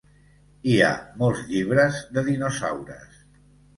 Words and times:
Hi 0.69 0.77
ha 0.85 0.87
molts 1.21 1.43
llibres 1.53 1.99
de 2.17 2.25
dinosaures. 2.31 3.21